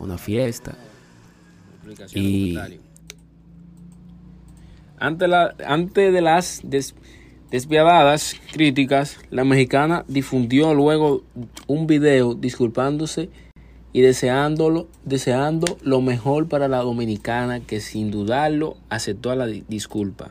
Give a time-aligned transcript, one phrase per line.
[0.00, 0.74] una fiesta.
[2.14, 2.58] Y
[4.98, 6.62] ante, la, ante de las
[7.50, 11.22] despiadadas críticas, la mexicana difundió luego
[11.66, 13.30] un video disculpándose
[13.92, 20.30] y deseándolo, deseando lo mejor para la dominicana que sin dudarlo aceptó la disculpa.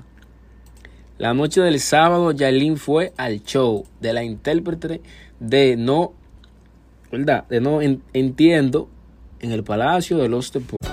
[1.17, 5.01] La noche del sábado, Yailin fue al show de la intérprete
[5.41, 6.13] de No,
[7.11, 7.45] ¿verdad?
[7.49, 8.87] De No Entiendo
[9.39, 10.78] en el Palacio de los Deportes.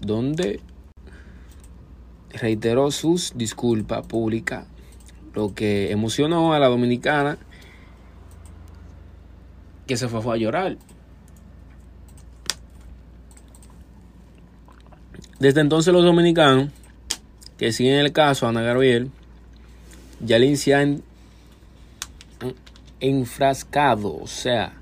[0.00, 0.60] donde
[2.30, 4.66] reiteró sus disculpas públicas,
[5.34, 7.38] lo que emocionó a la dominicana
[9.86, 10.76] que se fue, a llorar.
[15.38, 16.70] Desde entonces los dominicanos
[17.56, 19.10] que siguen el caso Ana Gabriel
[20.20, 20.46] ya le
[23.00, 24.74] enfrascado, o sea,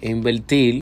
[0.00, 0.81] invertir